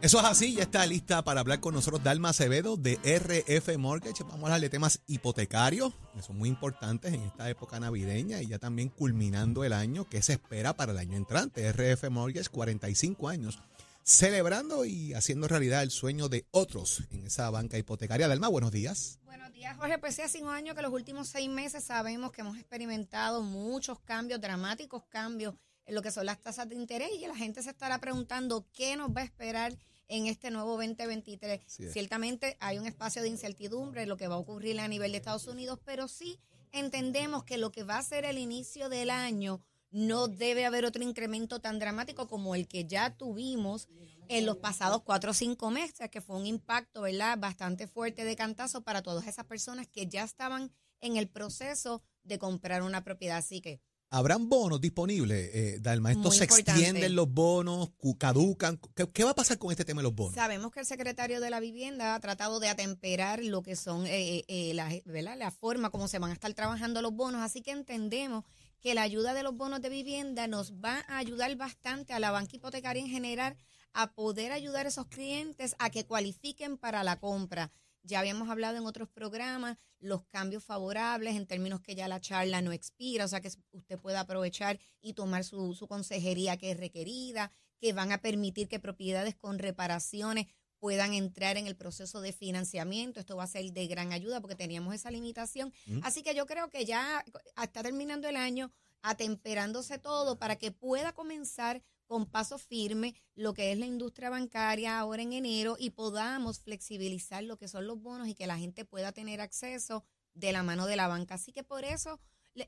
[0.00, 4.24] Eso es así, ya está lista para hablar con nosotros Dalma Acevedo de RF Mortgage.
[4.24, 8.48] Vamos a hablar de temas hipotecarios, que son muy importantes en esta época navideña y
[8.48, 11.70] ya también culminando el año que se espera para el año entrante.
[11.70, 13.60] RF Mortgage, 45 años,
[14.04, 18.28] celebrando y haciendo realidad el sueño de otros en esa banca hipotecaria.
[18.28, 19.18] Dalma, buenos días.
[19.24, 19.98] Buenos días, Jorge.
[19.98, 24.40] Pues hace un año que los últimos seis meses sabemos que hemos experimentado muchos cambios,
[24.40, 25.54] dramáticos cambios
[25.86, 28.96] en lo que son las tasas de interés y la gente se estará preguntando qué
[28.96, 29.76] nos va a esperar
[30.08, 31.60] en este nuevo 2023.
[31.66, 31.92] Sí es.
[31.92, 35.18] Ciertamente hay un espacio de incertidumbre en lo que va a ocurrir a nivel de
[35.18, 36.38] Estados Unidos, pero sí
[36.72, 39.60] entendemos que lo que va a ser el inicio del año
[39.92, 43.88] no debe haber otro incremento tan dramático como el que ya tuvimos
[44.28, 48.34] en los pasados cuatro o cinco meses, que fue un impacto, ¿verdad?, bastante fuerte de
[48.34, 53.36] cantazo para todas esas personas que ya estaban en el proceso de comprar una propiedad.
[53.36, 53.80] Así que
[54.14, 56.10] ¿Habrán bonos disponibles, eh, Dalma?
[56.10, 57.92] ¿Estos Muy se extienden los bonos?
[58.18, 58.78] ¿Caducan?
[58.94, 60.34] ¿Qué, qué va a pasar con este tema de los bonos?
[60.34, 64.44] Sabemos que el secretario de la Vivienda ha tratado de atemperar lo que son eh,
[64.48, 65.38] eh, la, ¿verdad?
[65.38, 68.44] la forma como se van a estar trabajando los bonos, así que entendemos
[68.82, 72.32] que la ayuda de los bonos de vivienda nos va a ayudar bastante a la
[72.32, 73.56] banca hipotecaria en general
[73.92, 77.70] a poder ayudar a esos clientes a que cualifiquen para la compra.
[78.02, 82.60] Ya habíamos hablado en otros programas los cambios favorables en términos que ya la charla
[82.60, 86.76] no expira, o sea que usted pueda aprovechar y tomar su, su consejería que es
[86.76, 90.48] requerida, que van a permitir que propiedades con reparaciones
[90.82, 93.20] puedan entrar en el proceso de financiamiento.
[93.20, 95.72] Esto va a ser de gran ayuda porque teníamos esa limitación.
[95.86, 96.00] Mm.
[96.02, 97.24] Así que yo creo que ya
[97.62, 103.70] está terminando el año atemperándose todo para que pueda comenzar con paso firme lo que
[103.70, 108.26] es la industria bancaria ahora en enero y podamos flexibilizar lo que son los bonos
[108.26, 110.02] y que la gente pueda tener acceso
[110.34, 111.36] de la mano de la banca.
[111.36, 112.18] Así que por eso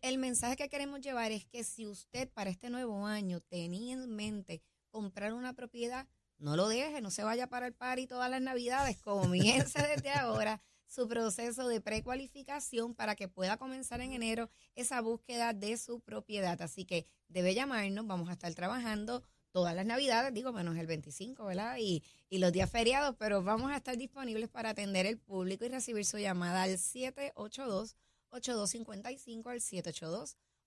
[0.03, 4.15] el mensaje que queremos llevar es que si usted para este nuevo año tenía en
[4.15, 6.07] mente comprar una propiedad,
[6.39, 10.61] no lo deje, no se vaya para el party todas las navidades, comience desde ahora
[10.87, 16.61] su proceso de precualificación para que pueda comenzar en enero esa búsqueda de su propiedad.
[16.63, 21.45] Así que debe llamarnos, vamos a estar trabajando todas las navidades, digo menos el 25,
[21.45, 21.77] ¿verdad?
[21.79, 25.69] Y, y los días feriados, pero vamos a estar disponibles para atender el público y
[25.69, 29.61] recibir su llamada al 782-8255, al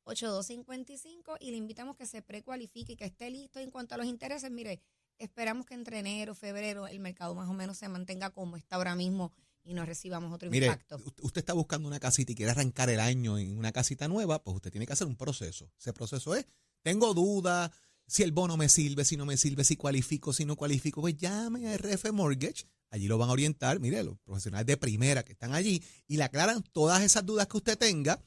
[0.06, 4.08] 782-8255 y le invitamos que se precualifique y que esté listo en cuanto a los
[4.08, 4.49] intereses.
[4.51, 4.80] Mire,
[5.19, 8.95] esperamos que entre enero, febrero, el mercado más o menos se mantenga como está ahora
[8.95, 10.99] mismo y no recibamos otro Mire, impacto.
[11.21, 14.56] usted está buscando una casita y quiere arrancar el año en una casita nueva, pues
[14.56, 15.69] usted tiene que hacer un proceso.
[15.77, 16.45] Ese proceso es,
[16.82, 17.71] tengo dudas,
[18.08, 21.17] si el bono me sirve, si no me sirve, si cualifico, si no cualifico, pues
[21.17, 22.65] llame a RF Mortgage.
[22.89, 26.23] Allí lo van a orientar, mire, los profesionales de primera que están allí y le
[26.23, 28.23] aclaran todas esas dudas que usted tenga.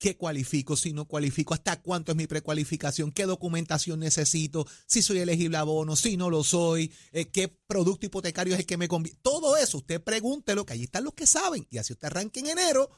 [0.00, 1.52] ¿Qué cualifico, si no cualifico?
[1.52, 3.12] ¿Hasta cuánto es mi precualificación?
[3.12, 4.66] ¿Qué documentación necesito?
[4.86, 8.66] Si soy elegible a bono, si no lo soy, eh, qué producto hipotecario es el
[8.66, 9.18] que me conviene.
[9.20, 11.66] Todo eso, usted pregúntelo, que allí están los que saben.
[11.68, 12.90] Y así usted arranque en enero,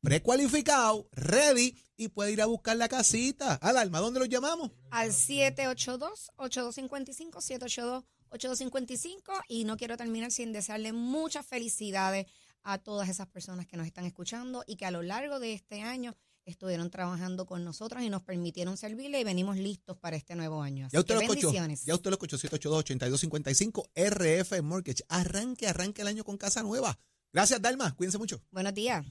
[0.00, 3.54] precualificado, ready, y puede ir a buscar la casita.
[3.54, 4.70] Alarma, ¿dónde lo llamamos?
[4.92, 12.26] al 782-8255, 782-8255 y no quiero terminar sin desearle muchas felicidades
[12.62, 15.82] a todas esas personas que nos están escuchando y que a lo largo de este
[15.82, 16.14] año
[16.44, 20.86] estuvieron trabajando con nosotros y nos permitieron servirle y venimos listos para este nuevo año.
[20.86, 21.46] Así Ya usted que lo escuchó.
[21.48, 21.84] bendiciones.
[21.84, 25.04] Ya usted lo escuchó, 782-8255, RF Mortgage.
[25.08, 26.98] Arranque, arranque el año con casa nueva.
[27.32, 27.94] Gracias, Dalma.
[27.96, 28.40] Cuídense mucho.
[28.50, 29.04] Buenos días.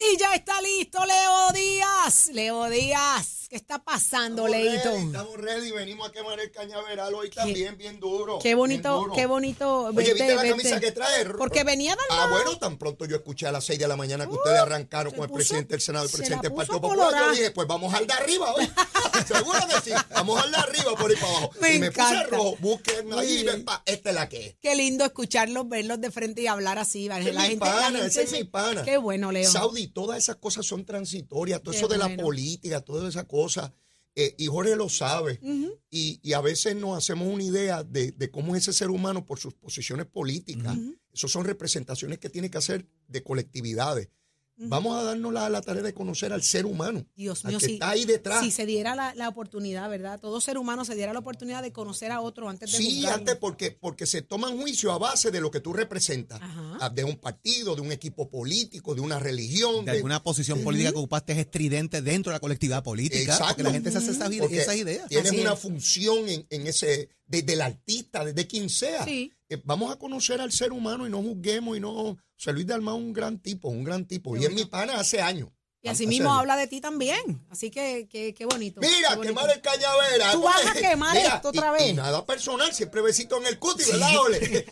[0.00, 2.28] Y ya está listo Leo Díaz.
[2.32, 3.34] Leo Díaz.
[3.48, 4.90] ¿Qué está pasando, Estamos Leito?
[4.90, 8.38] ready, Estamos ready, venimos a quemar el cañaveral hoy también, bien duro.
[8.40, 9.14] Qué bonito, duro.
[9.14, 9.84] qué bonito.
[9.86, 11.24] Oye, ¿viste la camisa que trae?
[11.30, 14.26] Porque venía del Ah, bueno, tan pronto yo escuché a las 6 de la mañana
[14.26, 17.10] que ustedes arrancaron con el presidente del Senado, el presidente del Partido Popular.
[17.10, 18.70] Yo dije, pues vamos al de arriba hoy.
[19.26, 19.96] Seguro que sí.
[20.10, 21.50] Vamos al de arriba por ahí para abajo.
[21.62, 22.56] Me y me puse rojo.
[22.60, 24.56] Busquen ahí, ven pa, esta es la que es.
[24.60, 27.04] Qué lindo escucharlos, verlos de frente y hablar así.
[27.04, 28.82] es La mi gente, la pana, gente ese es mi pana.
[28.82, 29.50] Qué bueno, Leo.
[29.50, 33.72] Saudi, todas esas cosas son transitorias, todo Qué eso de la política, todas esas cosas.
[34.14, 35.38] eh, y Jorge lo sabe.
[35.90, 39.24] Y, y a veces nos hacemos una idea de, de cómo es ese ser humano
[39.24, 40.76] por sus posiciones políticas.
[41.12, 44.08] Esas son representaciones que tiene que hacer de colectividades.
[44.60, 47.06] Vamos a darnos la, la tarea de conocer al ser humano.
[47.14, 48.42] Dios al mío, que si, está ahí detrás.
[48.44, 50.18] si se diera la, la oportunidad, ¿verdad?
[50.18, 53.18] Todo ser humano se diera la oportunidad de conocer a otro antes de Sí, juzgarlo.
[53.18, 56.90] antes porque, porque se toman juicio a base de lo que tú representas, Ajá.
[56.90, 59.84] De un partido, de un equipo político, de una religión.
[59.84, 63.38] De alguna posición política que ocupaste es estridente dentro de la colectividad política.
[63.38, 65.08] Porque la gente se hace esas, esas ideas.
[65.08, 65.58] Tienes Así una es.
[65.60, 69.04] función en, en ese, desde el artista, desde quien sea.
[69.04, 69.32] Sí.
[69.50, 72.16] Eh, vamos a conocer al ser humano y no juzguemos y no.
[72.34, 74.36] José Luis de Almao es un gran tipo, un gran tipo.
[74.36, 75.48] y es mi pana hace años.
[75.80, 77.46] Y así mismo habla de ti también.
[77.50, 78.80] Así que qué qué bonito.
[78.80, 79.34] Mira, qué bonito.
[79.34, 80.32] quemar el cañavera.
[80.32, 81.90] Tú vas a quemar esto otra vez.
[81.90, 84.66] Y nada personal, siempre besito en el cuti, ¿verdad, Ole?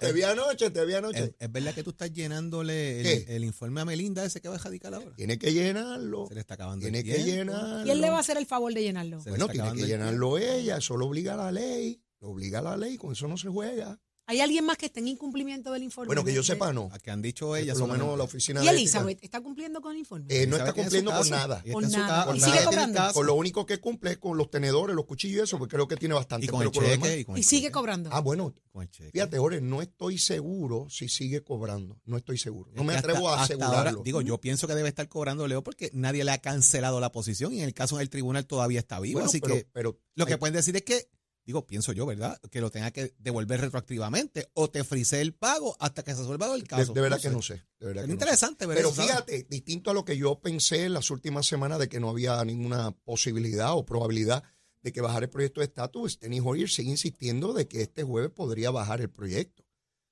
[0.00, 1.22] Te vi anoche, te vi anoche.
[1.24, 4.54] ¿Es, es verdad que tú estás llenándole el, el informe a Melinda ese que va
[4.54, 5.14] a radicar ahora?
[5.16, 6.26] Tiene que llenarlo.
[6.28, 7.30] Se le está acabando Tiene el que tiempo.
[7.52, 7.84] llenarlo.
[7.84, 9.20] ¿Quién le va a hacer el favor de llenarlo?
[9.20, 12.02] Se Bueno, tiene que llenarlo ella, eso lo obliga la ley.
[12.20, 14.00] Lo obliga la ley, con eso no se juega.
[14.30, 16.06] ¿Hay alguien más que esté en incumplimiento del informe?
[16.08, 16.90] Bueno, que yo sepa, no.
[16.92, 17.78] A que han dicho ellas.
[17.78, 20.26] Por lo menos la oficina ¿Y de ética, Elizabeth está cumpliendo con el informe?
[20.28, 21.62] eh, no está cumpliendo con nada.
[21.64, 22.36] Y Con nada.
[22.36, 22.64] ¿Y sigue nada.
[22.66, 23.12] cobrando?
[23.14, 25.88] Con lo único que cumple es con los tenedores, los cuchillos y eso, porque creo
[25.88, 26.44] que tiene bastante.
[26.44, 27.20] Y con pero el con lo demás- cheque.
[27.20, 27.72] Y con el Y sigue cheque.
[27.72, 28.10] cobrando.
[28.12, 29.10] Ah, bueno, Con el cheque.
[29.12, 31.98] fíjate, Jorge, no estoy seguro si sigue cobrando.
[32.04, 32.70] No estoy seguro.
[32.74, 33.76] No me atrevo hasta- a asegurarlo.
[33.78, 37.10] ahora, digo, yo pienso que debe estar cobrando Leo porque nadie le ha cancelado la
[37.12, 39.14] posición y en el caso del tribunal todavía está vivo.
[39.20, 41.08] Bueno, así pero- que pero lo que hay- pueden decir es que,
[41.48, 42.38] digo, pienso yo, ¿verdad?
[42.50, 46.54] Que lo tenga que devolver retroactivamente o te frise el pago hasta que se resuelva
[46.54, 46.92] el caso.
[46.92, 47.34] de verdad No que sé.
[47.34, 47.54] no sé.
[47.80, 48.12] De verdad Es que no sé.
[48.12, 49.10] interesante ver Pero eso, ¿sabes?
[49.10, 52.44] fíjate, distinto a lo que yo pensé en las últimas semanas de que no había
[52.44, 54.42] ninguna posibilidad o probabilidad
[54.82, 58.30] de que bajara el proyecto de estatus, Denny Hoyer sigue insistiendo de que este jueves
[58.30, 59.64] podría bajar el proyecto.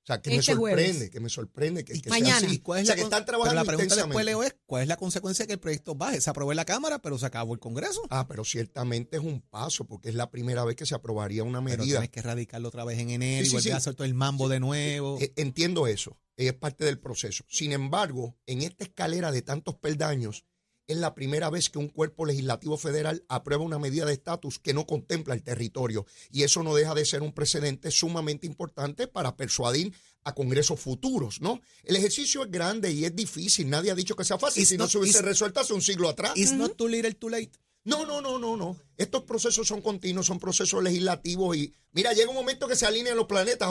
[0.07, 1.09] O sea, que Este me sorprende, jueves.
[1.09, 2.39] que me sorprende que, que Mañana.
[2.39, 2.55] sea así.
[2.55, 4.25] ¿Y cuál es o sea, la que están pero trabajando la pregunta después.
[4.25, 6.21] Leo, es ¿cuál es la consecuencia de que el proyecto baje?
[6.21, 8.01] Se aprobó en la Cámara, pero se acabó el Congreso.
[8.09, 11.61] Ah, pero ciertamente es un paso, porque es la primera vez que se aprobaría una
[11.61, 11.97] Pero medida.
[11.99, 13.71] tienes que radicarlo otra vez en enero Sí, y sí, volver sí.
[13.71, 15.17] a hacer todo el mambo de nuevo.
[15.19, 17.43] Eh, Entiendo eso, es parte del proceso.
[17.49, 20.45] Sin embargo, en esta escalera de tantos peldaños,
[20.87, 24.73] es la primera vez que un cuerpo legislativo federal aprueba una medida de estatus que
[24.73, 26.05] no contempla el territorio.
[26.31, 31.41] Y eso no deja de ser un precedente sumamente importante para persuadir a congresos futuros,
[31.41, 31.61] ¿no?
[31.83, 33.69] El ejercicio es grande y es difícil.
[33.69, 34.63] Nadie ha dicho que sea fácil.
[34.63, 36.33] It's si no se hubiese resuelto hace un siglo atrás.
[36.35, 37.51] It's not too little, too late.
[37.87, 38.75] No, no, no, no, no.
[38.97, 43.15] Estos procesos son continuos, son procesos legislativos y mira, llega un momento que se alinean
[43.15, 43.69] los planetas.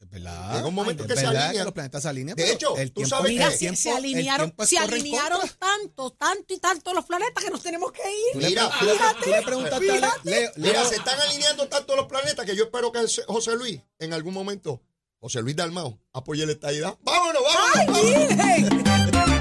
[0.00, 0.54] Es verdad.
[0.56, 1.64] Llega un momento Es que se alinean.
[1.64, 2.36] los planetas se alinean.
[2.36, 6.10] De hecho, el tú tiempo, sabes Mira, que- el tiempo- se alinearon, se alinearon tanto,
[6.12, 8.42] tanto y tanto los planetas que nos tenemos que ir.
[8.48, 8.92] Mira, tú le-
[9.24, 10.00] tú le preguntaste a Le-
[10.32, 14.12] Leo, Mira, se están alineando tanto los planetas que yo espero que José Luis, en
[14.12, 14.82] algún momento,
[15.20, 16.98] José Luis Dalmao, apoye la estadidad.
[17.00, 18.02] ¡Vámonos, vámonos!
[18.02, 18.38] vámonos!
[18.40, 19.33] ¡Ay, Virgen!